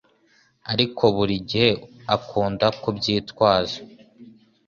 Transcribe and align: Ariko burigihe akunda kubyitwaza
Ariko 0.71 1.03
burigihe 1.15 1.69
akunda 2.15 2.65
kubyitwaza 2.81 3.77